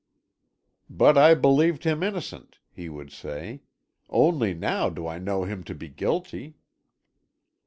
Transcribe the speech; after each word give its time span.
"But 0.89 1.15
I 1.15 1.35
believed 1.35 1.83
him 1.83 2.01
innocent," 2.01 2.57
he 2.71 2.89
would 2.89 3.11
say. 3.11 3.61
"Only 4.09 4.55
now 4.55 4.89
do 4.89 5.05
I 5.05 5.19
know 5.19 5.43
him 5.43 5.63
to 5.65 5.75
be 5.75 5.89
guilty!" 5.89 6.55